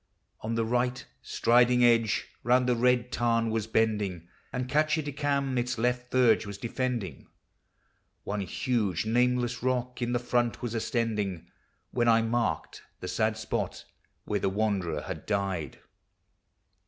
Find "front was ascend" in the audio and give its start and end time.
10.17-11.45